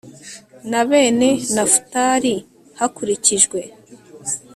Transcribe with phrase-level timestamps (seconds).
[0.71, 2.33] na bene nafutali
[2.79, 3.59] hakurikijwe